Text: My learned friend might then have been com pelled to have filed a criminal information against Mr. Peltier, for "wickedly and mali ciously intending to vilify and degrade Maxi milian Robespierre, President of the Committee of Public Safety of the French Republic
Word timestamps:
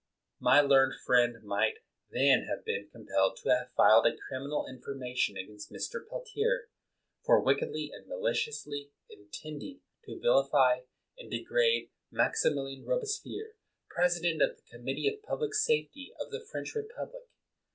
My 0.39 0.61
learned 0.61 0.95
friend 1.05 1.43
might 1.43 1.77
then 2.09 2.47
have 2.49 2.65
been 2.65 2.89
com 2.91 3.05
pelled 3.05 3.37
to 3.43 3.49
have 3.49 3.71
filed 3.77 4.07
a 4.07 4.17
criminal 4.27 4.65
information 4.67 5.37
against 5.37 5.71
Mr. 5.71 6.03
Peltier, 6.09 6.69
for 7.23 7.39
"wickedly 7.39 7.91
and 7.93 8.07
mali 8.07 8.31
ciously 8.33 8.89
intending 9.11 9.81
to 10.05 10.19
vilify 10.19 10.85
and 11.19 11.29
degrade 11.29 11.91
Maxi 12.11 12.49
milian 12.51 12.83
Robespierre, 12.83 13.53
President 13.91 14.41
of 14.41 14.55
the 14.55 14.63
Committee 14.63 15.07
of 15.07 15.21
Public 15.21 15.53
Safety 15.53 16.15
of 16.19 16.31
the 16.31 16.43
French 16.43 16.73
Republic 16.73 17.27